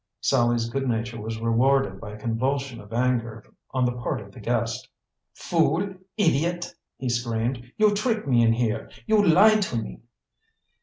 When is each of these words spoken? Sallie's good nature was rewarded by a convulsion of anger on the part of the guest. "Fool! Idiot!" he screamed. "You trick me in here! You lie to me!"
Sallie's 0.19 0.67
good 0.67 0.87
nature 0.89 1.21
was 1.21 1.37
rewarded 1.39 2.01
by 2.01 2.13
a 2.13 2.17
convulsion 2.19 2.81
of 2.81 2.91
anger 2.91 3.43
on 3.69 3.85
the 3.85 3.91
part 3.91 4.19
of 4.19 4.31
the 4.31 4.39
guest. 4.39 4.89
"Fool! 5.35 5.93
Idiot!" 6.17 6.73
he 6.97 7.07
screamed. 7.07 7.71
"You 7.77 7.93
trick 7.93 8.27
me 8.27 8.41
in 8.41 8.53
here! 8.53 8.89
You 9.05 9.23
lie 9.23 9.57
to 9.59 9.77
me!" 9.77 10.01